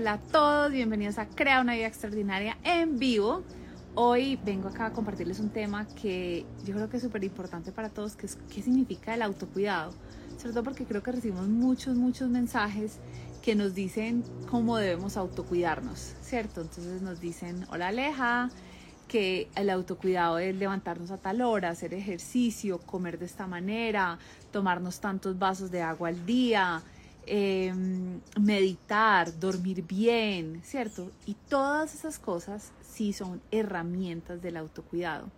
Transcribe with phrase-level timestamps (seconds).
[0.00, 3.42] hola a todos, bienvenidos a Crea una vida extraordinaria en vivo.
[3.94, 7.90] Hoy vengo acá a compartirles un tema que yo creo que es súper importante para
[7.90, 9.92] todos, que es qué significa el autocuidado.
[10.38, 12.96] Sobre todo porque creo que recibimos muchos, muchos mensajes
[13.42, 16.62] que nos dicen cómo debemos autocuidarnos, ¿cierto?
[16.62, 18.48] Entonces nos dicen, hola Aleja,
[19.06, 24.18] que el autocuidado es levantarnos a tal hora, hacer ejercicio, comer de esta manera,
[24.50, 26.82] tomarnos tantos vasos de agua al día,
[27.32, 31.12] Em, meditar, dormir bien, ¿cierto?
[31.26, 35.28] Y todas esas cosas sí son herramientas del autocuidado.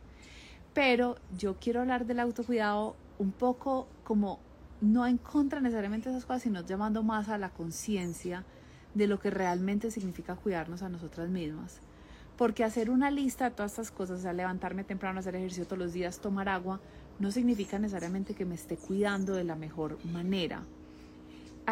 [0.73, 4.39] Pero yo quiero hablar del autocuidado un poco como
[4.81, 8.47] no en contra necesariamente de esas cosas, sino llamando más a la conciencia
[8.95, 11.81] de lo que realmente significa cuidarnos a nosotras mismas.
[12.39, 15.79] Porque hacer una lista de todas estas cosas, o sea, levantarme temprano, hacer ejercicio todos
[15.79, 16.81] los días, tomar agua,
[17.19, 20.63] no significa necesariamente que me esté cuidando de la mejor manera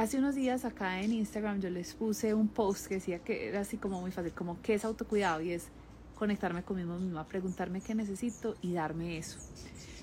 [0.00, 3.60] hace unos días acá en Instagram yo les puse un post que decía que era
[3.60, 5.68] así como muy fácil, como qué es autocuidado y es
[6.14, 9.38] conectarme conmigo misma, preguntarme qué necesito y darme eso.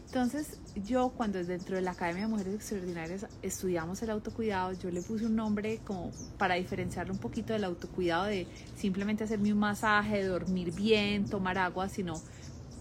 [0.06, 5.02] Entonces yo cuando dentro de la Academia de Mujeres Extraordinarias estudiamos el autocuidado, yo le
[5.02, 8.46] puse un nombre como para diferenciarlo un poquito del autocuidado de
[8.76, 12.22] simplemente hacerme un masaje, dormir bien, tomar agua, sino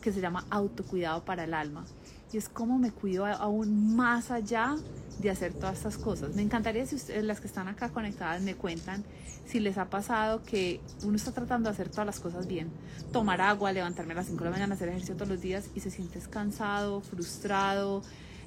[0.02, 1.86] que se llama autocuidado para el alma.
[2.32, 4.76] Y es como me cuido aún más allá
[5.18, 6.34] de hacer todas estas cosas.
[6.34, 9.04] Me encantaría si ustedes, las que están acá conectadas, me cuentan
[9.46, 12.70] si les ha pasado que uno está tratando de hacer todas las cosas bien.
[13.12, 15.80] Tomar agua, levantarme a las 5 de la mañana, hacer ejercicio todos los días y
[15.80, 18.02] se sientes cansado, frustrado,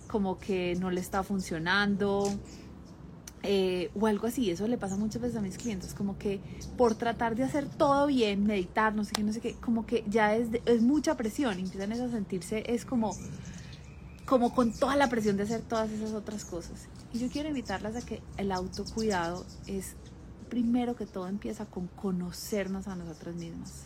[0.07, 2.29] como que no le está funcionando.
[3.41, 6.41] Eh, o algo así, eso le pasa muchas veces a mis clientes, como que
[6.77, 10.03] por tratar de hacer todo bien, meditar, no sé qué, no sé qué, como que
[10.09, 13.15] ya es, es mucha presión, empiezan a sentirse, es como,
[14.29, 16.87] como con toda la presión de hacer todas esas otras cosas.
[17.11, 19.95] Y yo quiero invitarlas a que el autocuidado es,
[20.49, 23.85] primero que todo, empieza con conocernos a nosotras mismas.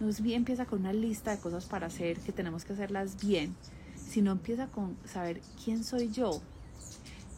[0.00, 3.24] No es bien empieza con una lista de cosas para hacer, que tenemos que hacerlas
[3.24, 3.54] bien,
[3.94, 6.42] sino empieza con saber quién soy yo.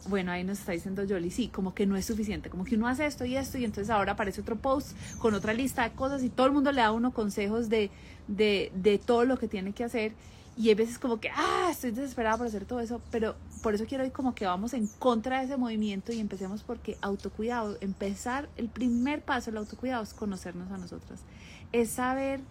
[0.07, 2.87] Bueno, ahí nos está diciendo Jolie, sí, como que no es suficiente, como que uno
[2.87, 6.23] hace esto y esto y entonces ahora aparece otro post con otra lista de cosas
[6.23, 7.91] y todo el mundo le da uno consejos de,
[8.27, 10.13] de, de todo lo que tiene que hacer
[10.59, 13.85] y hay veces como que, ah, estoy desesperada por hacer todo eso, pero por eso
[13.85, 18.49] quiero ir como que vamos en contra de ese movimiento y empecemos porque autocuidado, empezar,
[18.57, 21.21] el primer paso del autocuidado es conocernos a nosotras,
[21.71, 22.41] es saber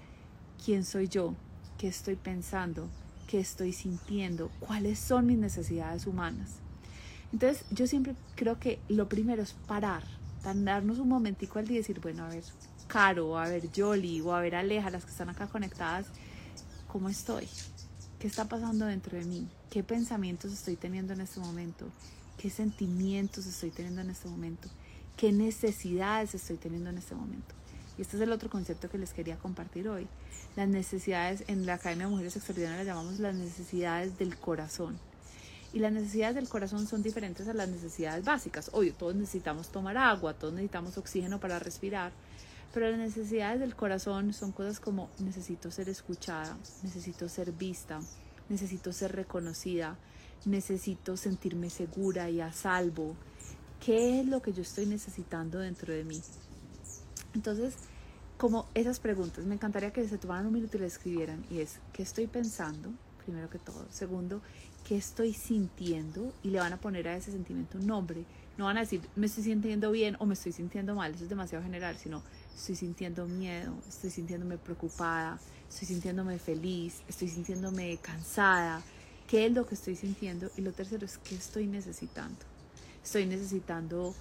[0.64, 1.34] quién soy yo,
[1.76, 2.88] qué estoy pensando,
[3.26, 6.60] qué estoy sintiendo, cuáles son mis necesidades humanas.
[7.30, 10.02] Entonces yo siempre creo que lo primero es parar,
[10.42, 12.44] darnos un momentico al día y decir, bueno, a ver,
[12.86, 16.06] Caro, a ver, Jolly, o a ver, Aleja, las que están acá conectadas,
[16.90, 17.46] ¿cómo estoy?
[18.18, 19.46] ¿Qué está pasando dentro de mí?
[19.70, 21.86] ¿Qué pensamientos estoy teniendo en este momento?
[22.36, 24.68] ¿Qué sentimientos estoy teniendo en este momento?
[25.16, 27.54] ¿Qué necesidades estoy teniendo en este momento?
[27.96, 30.08] Y este es el otro concepto que les quería compartir hoy.
[30.56, 34.98] Las necesidades, en la Academia de Mujeres Extraordinarias las llamamos las necesidades del corazón.
[35.72, 38.68] Y las necesidades del corazón son diferentes a las necesidades básicas.
[38.72, 42.10] Obvio, todos necesitamos tomar agua, todos necesitamos oxígeno para respirar,
[42.78, 47.98] pero las necesidades del corazón son cosas como necesito ser escuchada, necesito ser vista,
[48.48, 49.98] necesito ser reconocida,
[50.44, 53.16] necesito sentirme segura y a salvo.
[53.84, 56.20] ¿Qué es lo que yo estoy necesitando dentro de mí?
[57.34, 57.74] Entonces,
[58.36, 61.44] como esas preguntas, me encantaría que se tomaran un minuto y le escribieran.
[61.50, 62.92] Y es, ¿qué estoy pensando?
[63.24, 63.86] Primero que todo.
[63.90, 64.40] Segundo,
[64.86, 66.32] ¿qué estoy sintiendo?
[66.44, 68.24] Y le van a poner a ese sentimiento un nombre.
[68.56, 71.12] No van a decir, me estoy sintiendo bien o me estoy sintiendo mal.
[71.14, 72.22] Eso es demasiado general, sino
[72.58, 75.38] estoy sintiendo miedo, estoy sintiéndome preocupada,
[75.68, 78.82] estoy sintiéndome feliz, estoy sintiéndome cansada,
[79.28, 82.38] qué es lo que estoy sintiendo y lo tercero es qué estoy necesitando.
[83.02, 84.12] Estoy necesitando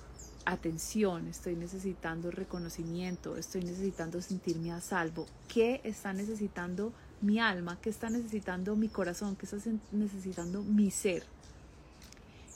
[0.46, 5.26] atención, estoy necesitando reconocimiento, estoy necesitando sentirme a salvo.
[5.48, 7.80] ¿Qué está necesitando mi alma?
[7.82, 9.36] ¿Qué está necesitando mi corazón?
[9.36, 9.58] ¿Qué está
[9.92, 11.24] necesitando mi ser?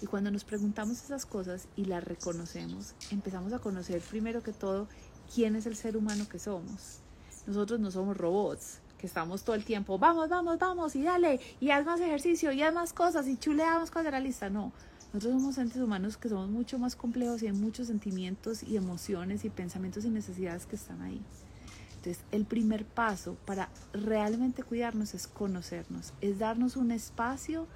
[0.01, 4.87] Y cuando nos preguntamos esas cosas y las reconocemos, empezamos a conocer primero que todo
[5.33, 6.99] quién es el ser humano que somos.
[7.47, 11.71] Nosotros no somos robots, que estamos todo el tiempo, vamos, vamos, vamos, y dale, y
[11.71, 14.49] haz más ejercicio, y haz más cosas, y chuleamos cosas de la lista.
[14.49, 14.71] No,
[15.13, 19.43] nosotros somos seres humanos que somos mucho más complejos y hay muchos sentimientos y emociones
[19.43, 21.21] y pensamientos y necesidades que están ahí.
[21.95, 27.67] Entonces, el primer paso para realmente cuidarnos es conocernos, es darnos un espacio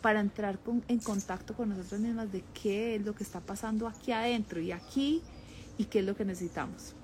[0.00, 4.10] para entrar en contacto con nosotros mismas de qué es lo que está pasando aquí
[4.12, 5.22] adentro y aquí
[5.78, 6.94] y qué es lo que necesitamos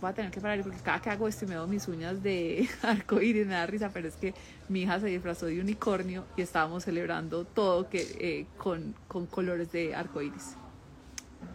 [0.00, 2.68] voy a tener que parar porque cada que hago esto me veo mis uñas de
[2.82, 4.34] arcoíris, me da risa, pero es que
[4.68, 9.72] mi hija se disfrazó de unicornio y estábamos celebrando todo que, eh, con, con colores
[9.72, 10.56] de arcoíris.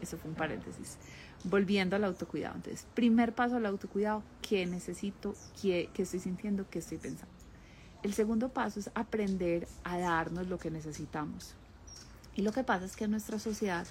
[0.02, 0.98] Eso fue un paréntesis.
[1.44, 2.56] volviendo al autocuidado.
[2.56, 5.34] Entonces, primer paso al autocuidado, ¿qué necesito?
[5.60, 6.70] ¿Qué, qué estoy sintiendo?
[6.70, 7.34] ¿Qué estoy pensando?
[8.04, 11.56] El segundo paso es aprender a darnos lo que necesitamos.
[12.36, 13.86] Y lo que pasa es que en nuestra sociedad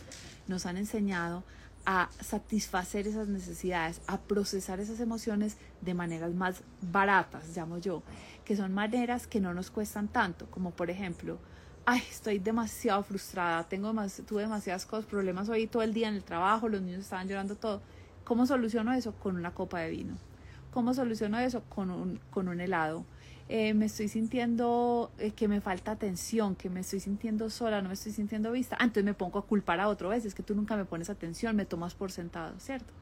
[0.49, 1.45] nos han enseñado
[1.87, 8.03] a satisfacer esas necesidades, a procesar esas emociones de maneras más baratas, llamo yo,
[8.45, 11.39] que son maneras que no nos cuestan tanto, como por ejemplo,
[11.87, 16.15] ay, estoy demasiado frustrada, tengo más, tuve demasiados cosas, problemas hoy todo el día en
[16.15, 17.83] el trabajo, los niños estaban llorando todo.
[18.25, 19.13] ¿Cómo soluciono eso?
[19.15, 20.30] Con una copa de vino.
[20.71, 21.63] ¿Cómo soluciono eso?
[21.69, 23.05] Con un, con un helado.
[23.49, 27.89] Eh, me estoy sintiendo eh, que me falta atención, que me estoy sintiendo sola, no
[27.89, 28.77] me estoy sintiendo vista.
[28.79, 31.11] Ah, entonces me pongo a culpar a otro vez, es que tú nunca me pones
[31.11, 32.93] atención, me tomas por sentado, ¿cierto?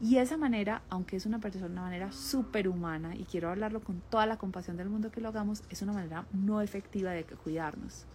[0.00, 4.00] Y esa manera, aunque es una persona, una manera súper humana, y quiero hablarlo con
[4.08, 8.06] toda la compasión del mundo que lo hagamos, es una manera no efectiva de cuidarnos.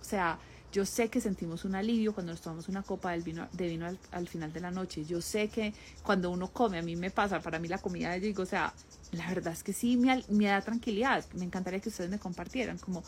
[0.00, 0.38] O sea,
[0.72, 4.28] yo sé que sentimos un alivio cuando nos tomamos una copa vino, de vino al,
[4.28, 5.04] final de la noche.
[5.04, 8.24] Yo sé que cuando uno come, a mí me pasa, para mí la comida, yo
[8.24, 8.72] digo, o sea,
[9.12, 11.24] la verdad es que sí me, me da tranquilidad.
[11.34, 13.04] Me encantaría que ustedes me compartieran, como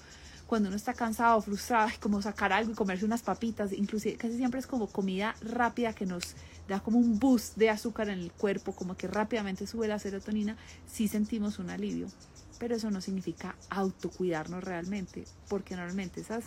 [0.46, 4.60] cuando uno está cansado, frustrado, como sacar algo y comerse unas papitas, inclusive casi siempre
[4.60, 6.34] es como comida rápida que nos
[6.68, 10.56] da como un boost de azúcar en el cuerpo, como que rápidamente sube la serotonina,
[10.86, 12.08] sí sentimos un alivio.
[12.64, 16.44] Pero eso no significa autocuidarnos realmente, porque normalmente esas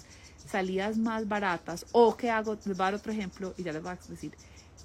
[0.48, 3.84] salidas más baratas, o que hago, les voy a dar otro ejemplo y ya les
[3.84, 4.32] voy a decir,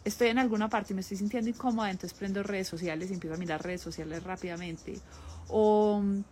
[0.04, 3.34] estoy en alguna parte y me estoy sintiendo incómoda, entonces prendo redes sociales y empiezo
[3.34, 5.00] a mirar redes sociales rápidamente.
[5.48, 6.22] O mm,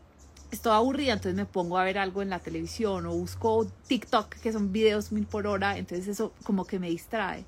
[0.51, 4.53] estoy aburrida, entonces me pongo a ver algo en la televisión o busco TikTok, que
[4.53, 7.47] son videos mil por hora, entonces eso como que me distrae.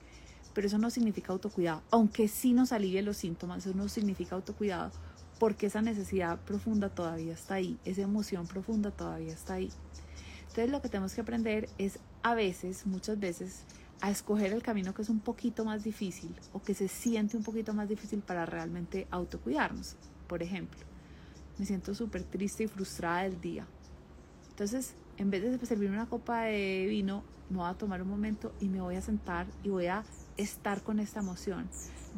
[0.55, 4.91] Pero eso no significa autocuidado, aunque sí nos alivie los síntomas, eso no significa autocuidado,
[5.43, 9.73] porque esa necesidad profunda todavía está ahí, esa emoción profunda todavía está ahí.
[10.43, 13.65] Entonces lo que tenemos que aprender es a veces, muchas veces,
[14.01, 17.43] a escoger el camino que es un poquito más difícil o que se siente un
[17.43, 19.97] poquito más difícil para realmente autocuidarnos.
[20.29, 20.79] Por ejemplo,
[21.59, 23.67] me siento súper triste y frustrada del día.
[24.51, 28.53] Entonces, en vez de servirme una copa de vino, me voy a tomar un momento
[28.61, 30.05] y me voy a sentar y voy a
[30.37, 31.69] estar con esta emoción.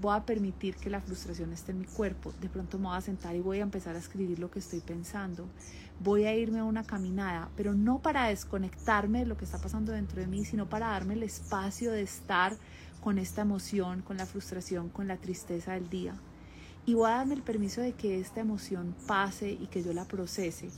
[0.01, 2.33] Voy a permitir que la frustración esté en mi cuerpo.
[2.41, 4.81] De pronto me voy a sentar y voy a empezar a escribir lo que estoy
[4.81, 5.49] pensando.
[6.01, 9.93] Voy a irme a una caminada, pero no para desconectarme de lo que está pasando
[9.93, 12.57] dentro de mí, sino para darme el espacio de estar
[13.01, 16.15] con esta emoción, con la frustración, con la tristeza del día.
[16.87, 20.07] Y voy a darme el permiso de que esta emoción pase y que yo la
[20.07, 20.71] procese.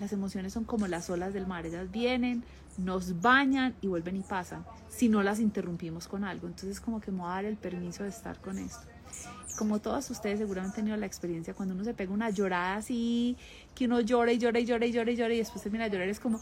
[0.00, 2.44] Las emociones son como las olas del mar, ellas vienen,
[2.78, 6.46] nos bañan y vuelven y pasan, si no las interrumpimos con algo.
[6.46, 8.86] Entonces como que me voy a dar el permiso de estar con esto.
[9.58, 13.36] Como todos ustedes seguramente han tenido la experiencia cuando uno se pega una llorada así,
[13.74, 16.08] que uno llora y llora y llora y llora y llora y después termina llorar,
[16.08, 16.38] es como,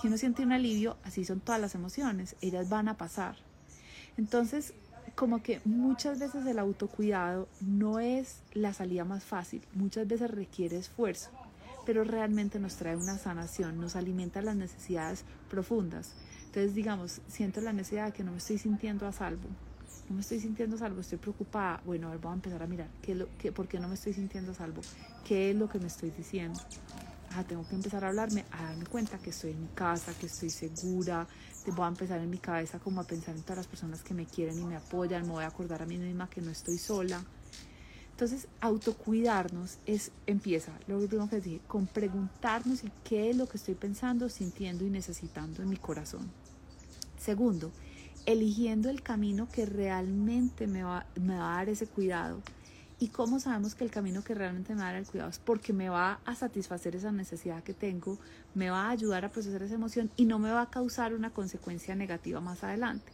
[0.00, 3.34] que uno siente un alivio, así son todas las emociones, ellas van a pasar.
[4.16, 4.74] Entonces,
[5.16, 10.76] como que muchas veces el autocuidado no es la salida más fácil, muchas veces requiere
[10.76, 11.30] esfuerzo
[11.86, 16.14] pero realmente nos trae una sanación, nos alimenta las necesidades profundas.
[16.46, 19.48] Entonces, digamos, siento la necesidad de que no me estoy sintiendo a salvo.
[20.08, 21.80] No me estoy sintiendo a salvo, estoy preocupada.
[21.84, 23.94] Bueno, a ver, voy a empezar a mirar qué lo, qué, por qué no me
[23.94, 24.82] estoy sintiendo a salvo.
[25.24, 26.58] ¿Qué es lo que me estoy diciendo?
[27.32, 30.26] Ah, tengo que empezar a hablarme, a darme cuenta que estoy en mi casa, que
[30.26, 31.28] estoy segura.
[31.66, 34.26] Voy a empezar en mi cabeza como a pensar en todas las personas que me
[34.26, 35.22] quieren y me apoyan.
[35.22, 37.22] Me voy a acordar a mí misma que no estoy sola.
[38.20, 43.74] Entonces, autocuidarnos es, empieza, lo tengo que decir, con preguntarnos qué es lo que estoy
[43.74, 46.30] pensando, sintiendo y necesitando en mi corazón.
[47.18, 47.72] Segundo,
[48.26, 52.42] eligiendo el camino que realmente me va, me va a dar ese cuidado.
[52.98, 55.38] ¿Y cómo sabemos que el camino que realmente me va a dar el cuidado es
[55.38, 58.18] porque me va a satisfacer esa necesidad que tengo,
[58.54, 61.30] me va a ayudar a procesar esa emoción y no me va a causar una
[61.30, 63.10] consecuencia negativa más adelante?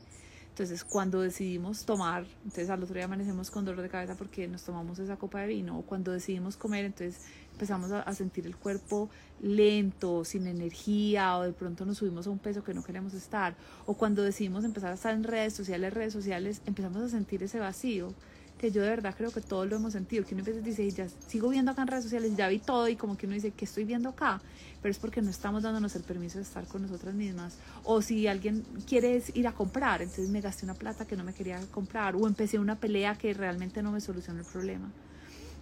[0.57, 4.63] Entonces, cuando decidimos tomar, entonces al otro día amanecemos con dolor de cabeza porque nos
[4.63, 9.11] tomamos esa copa de vino, o cuando decidimos comer, entonces empezamos a, sentir el cuerpo
[9.43, 13.55] lento, sin energía, o de pronto nos subimos a un peso que no queremos estar,
[13.85, 17.59] o cuando decidimos empezar a estar en redes sociales, redes sociales, empezamos a sentir ese
[17.59, 18.15] vacío
[18.59, 20.91] que yo de verdad creo que todos lo hemos sentido, que uno a veces dice,
[20.91, 23.51] ya sigo viendo acá en redes sociales, ya vi todo y como que uno dice,
[23.51, 24.41] ¿qué estoy viendo acá?
[24.81, 27.59] Pero es porque no estamos dándonos el permiso de estar con nosotras mismas.
[27.85, 31.35] O si alguien quiere ir a comprar, entonces me gasté una plata que no me
[31.35, 34.91] quería comprar, o empecé una pelea que realmente no me solucionó el problema.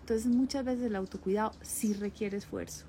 [0.00, 2.84] Entonces muchas veces el autocuidado sí requiere esfuerzo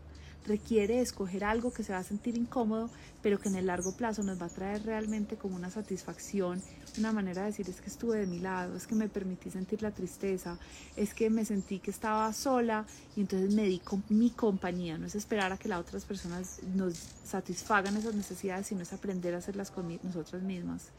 [0.45, 2.89] requiere escoger algo que se va a sentir incómodo,
[3.21, 6.61] pero que en el largo plazo nos va a traer realmente como una satisfacción,
[6.97, 9.81] una manera de decir es que estuve de mi lado, es que me permití sentir
[9.81, 10.57] la tristeza,
[10.95, 12.85] es que me sentí que estaba sola
[13.15, 16.59] y entonces me di con mi compañía, no es esperar a que las otras personas
[16.75, 20.89] nos satisfagan esas necesidades, sino es aprender a hacerlas con nosotras mismas.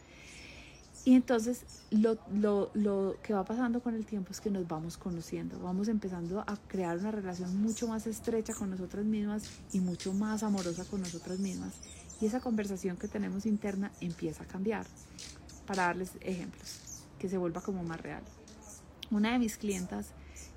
[1.07, 4.97] Y entonces lo, lo, lo, que va pasando con el tiempo es que nos vamos
[4.97, 10.13] conociendo, vamos empezando a crear una relación mucho más estrecha con nosotras mismas y mucho
[10.13, 11.75] más amorosa con nosotras mismas.
[12.21, 14.85] Y esa conversación que tenemos interna empieza a cambiar.
[15.65, 18.23] Para darles ejemplos, que se vuelva como más real.
[19.13, 20.09] Una de mis clientas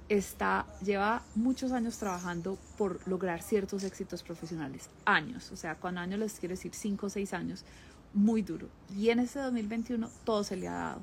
[0.07, 4.89] está, lleva muchos años trabajando por lograr ciertos éxitos profesionales.
[5.05, 7.65] Años, o sea, cuando años les quiero decir 5 o 6 años
[8.13, 8.67] muy duro.
[8.95, 11.01] Y en este 2021 todo se le ha dado.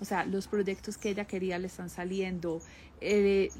[0.00, 2.60] O sea, los proyectos que ella quería le están saliendo,
[3.00, 3.50] eh,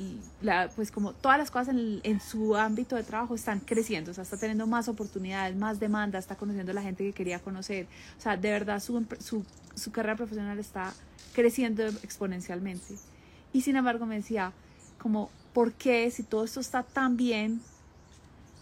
[0.41, 4.15] la, pues como todas las cosas en, en, su ámbito de trabajo están creciendo, o
[4.15, 7.87] sea, está teniendo más oportunidades, más demanda, está conociendo a la gente que quería conocer.
[8.19, 9.45] O sea, de verdad su, su,
[9.77, 10.93] su carrera profesional está
[11.33, 12.95] creciendo exponencialmente.
[13.53, 14.53] Y sin embargo me decía,
[14.99, 17.61] como, ¿por qué si todo esto está tan bien?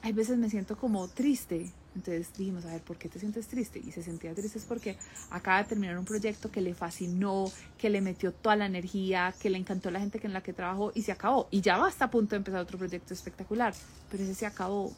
[0.02, 3.80] Hay veces me siento como triste, entonces dijimos, a ver, ¿por qué te sientes triste?
[3.80, 4.96] Y se sentía triste es porque
[5.30, 9.50] acaba de terminar un proyecto que le fascinó, que le metió toda la energía, que
[9.50, 11.48] le encantó la gente en la que trabajó y se acabó.
[11.50, 13.74] Y ya va hasta a punto de empezar otro proyecto espectacular,
[14.10, 14.92] pero ese se acabó.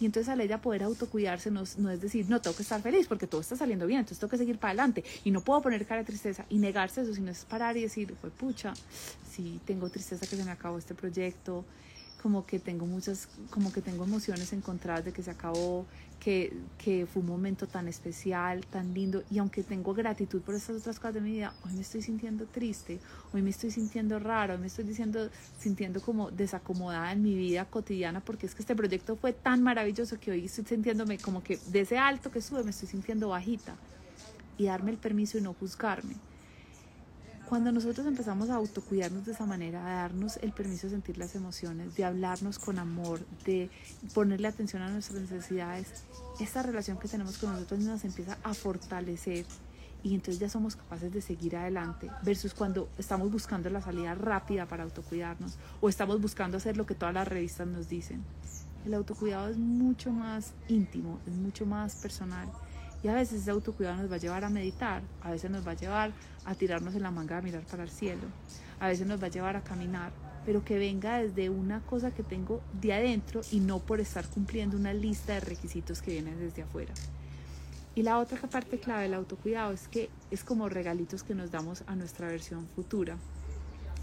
[0.00, 3.06] Y entonces al ella poder autocuidarse no, no es decir, no, tengo que estar feliz
[3.06, 5.86] porque todo está saliendo bien, entonces tengo que seguir para adelante y no puedo poner
[5.86, 8.74] cara de tristeza y negarse eso, sino es parar y decir, fue pucha,
[9.30, 11.64] sí, tengo tristeza que se me acabó este proyecto,
[12.22, 15.84] como que tengo muchas, como que tengo emociones encontradas de que se acabó,
[16.20, 20.76] que, que, fue un momento tan especial, tan lindo, y aunque tengo gratitud por estas
[20.76, 23.00] otras cosas de mi vida, hoy me estoy sintiendo triste,
[23.32, 27.64] hoy me estoy sintiendo raro, hoy me estoy diciendo, sintiendo como desacomodada en mi vida
[27.64, 31.58] cotidiana, porque es que este proyecto fue tan maravilloso que hoy estoy sintiéndome como que
[31.66, 33.74] de ese alto que sube me estoy sintiendo bajita,
[34.58, 36.14] y darme el permiso y no juzgarme
[37.52, 41.34] cuando nosotros empezamos a autocuidarnos de esa manera, a darnos el permiso de sentir las
[41.34, 43.68] emociones, de hablarnos con amor, de
[44.14, 46.02] ponerle atención a nuestras necesidades,
[46.40, 49.44] esta relación que tenemos con nosotros nos empieza a fortalecer
[50.02, 54.64] y entonces ya somos capaces de seguir adelante versus cuando estamos buscando la salida rápida
[54.64, 58.24] para autocuidarnos o estamos buscando hacer lo que todas las revistas nos dicen.
[58.86, 62.48] El autocuidado es mucho más íntimo, es mucho más personal
[63.02, 65.72] y a veces ese autocuidado nos va a llevar a meditar, a veces nos va
[65.72, 66.12] a llevar
[66.44, 68.22] a tirarnos en la manga a mirar para el cielo,
[68.80, 70.12] a veces nos va a llevar a caminar,
[70.44, 74.76] pero que venga desde una cosa que tengo de adentro y no por estar cumpliendo
[74.76, 76.94] una lista de requisitos que vienen desde afuera.
[77.94, 81.84] Y la otra parte clave del autocuidado es que es como regalitos que nos damos
[81.86, 83.18] a nuestra versión futura.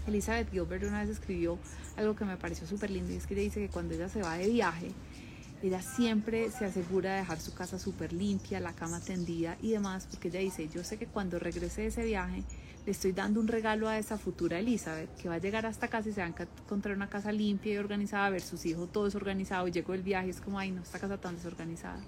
[0.06, 1.58] Elizabeth Gilbert una vez escribió
[1.96, 4.22] algo que me pareció súper lindo y es que ella dice que cuando ella se
[4.22, 4.92] va de viaje,
[5.62, 10.06] ella siempre se asegura de dejar su casa súper limpia, la cama tendida y demás,
[10.10, 12.44] porque ella dice, yo sé que cuando regrese de ese viaje,
[12.86, 16.08] le estoy dando un regalo a esa futura Elizabeth, que va a llegar hasta casa
[16.08, 19.04] y se va a encontrar una casa limpia y organizada, a ver sus hijos todo
[19.04, 22.00] desorganizado, y llegó el viaje y es como, ay no, esta casa tan desorganizada.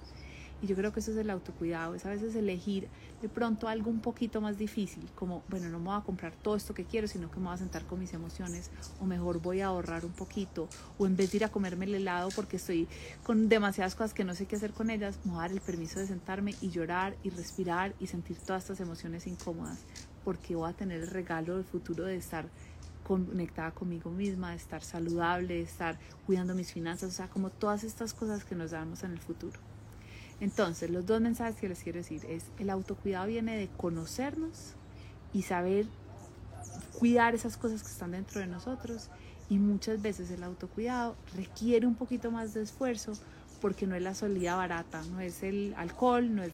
[0.63, 2.87] Y yo creo que eso es el autocuidado, es a veces elegir
[3.21, 6.55] de pronto algo un poquito más difícil, como, bueno, no me voy a comprar todo
[6.55, 9.59] esto que quiero, sino que me voy a sentar con mis emociones, o mejor voy
[9.59, 12.87] a ahorrar un poquito, o en vez de ir a comerme el helado porque estoy
[13.23, 15.59] con demasiadas cosas que no sé qué hacer con ellas, me voy a dar el
[15.59, 19.79] permiso de sentarme y llorar y respirar y sentir todas estas emociones incómodas,
[20.23, 22.45] porque voy a tener el regalo del futuro de estar
[23.05, 27.83] conectada conmigo misma, de estar saludable, de estar cuidando mis finanzas, o sea, como todas
[27.83, 29.59] estas cosas que nos damos en el futuro.
[30.39, 34.73] Entonces, los dos mensajes que les quiero decir es, el autocuidado viene de conocernos
[35.33, 35.85] y saber
[36.99, 39.09] cuidar esas cosas que están dentro de nosotros
[39.49, 43.13] y muchas veces el autocuidado requiere un poquito más de esfuerzo
[43.61, 46.51] porque no es la salida barata, no es el alcohol, no es,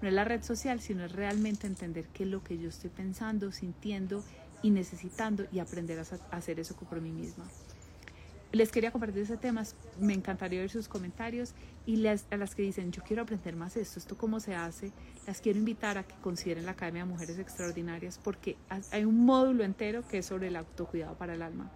[0.00, 2.90] no es la red social, sino es realmente entender qué es lo que yo estoy
[2.90, 4.22] pensando, sintiendo
[4.62, 7.44] y necesitando y aprender a hacer eso por mí misma
[8.52, 9.64] les quería compartir ese tema,
[10.00, 13.98] me encantaría ver sus comentarios y a las que dicen, yo quiero aprender más esto,
[13.98, 14.92] esto cómo se hace,
[15.26, 18.56] las quiero invitar a que consideren la Academia de Mujeres Extraordinarias porque
[18.90, 21.70] hay un módulo entero que es sobre el autocuidado para el alma.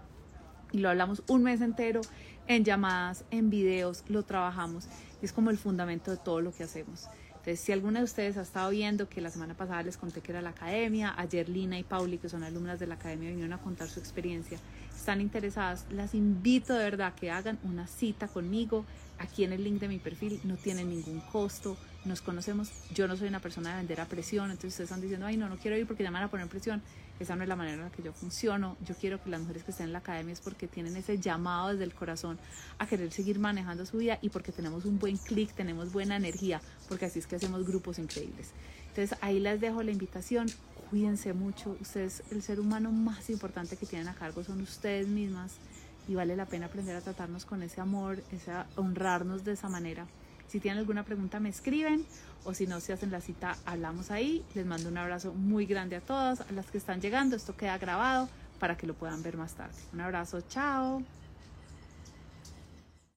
[0.73, 2.01] Y lo hablamos un mes entero
[2.47, 4.87] en llamadas, en videos, lo trabajamos
[5.21, 7.09] y es como el fundamento de todo lo que hacemos.
[7.41, 10.31] Entonces, si alguna de ustedes ha estado viendo que la semana pasada les conté que
[10.31, 13.59] era la academia, ayer Lina y Pauli, que son alumnas de la academia, vinieron a
[13.59, 14.59] contar su experiencia,
[14.95, 18.85] están interesadas, las invito de verdad a que hagan una cita conmigo.
[19.19, 22.71] Aquí en el link de mi perfil no tiene ningún costo, nos conocemos.
[22.93, 25.49] Yo no soy una persona de vender a presión, entonces ustedes están diciendo, ay, no,
[25.49, 26.83] no quiero ir porque ya me van a poner presión.
[27.21, 28.79] Esa no es la manera en la que yo funciono.
[28.85, 31.69] Yo quiero que las mujeres que estén en la academia es porque tienen ese llamado
[31.69, 32.39] desde el corazón
[32.79, 36.63] a querer seguir manejando su vida y porque tenemos un buen clic, tenemos buena energía,
[36.89, 38.53] porque así es que hacemos grupos increíbles.
[38.89, 40.49] Entonces ahí les dejo la invitación.
[40.89, 41.77] Cuídense mucho.
[41.81, 45.53] Ustedes, el ser humano más importante que tienen a cargo son ustedes mismas
[46.09, 50.07] y vale la pena aprender a tratarnos con ese amor, ese honrarnos de esa manera
[50.51, 52.05] Si tienen alguna pregunta me escriben
[52.43, 54.45] o si no, se hacen la cita, hablamos ahí.
[54.55, 57.37] Les mando un abrazo muy grande a todas, las que están llegando.
[57.37, 58.29] Esto queda grabado
[58.59, 59.77] para que lo puedan ver más tarde.
[59.93, 61.05] Un abrazo, chao.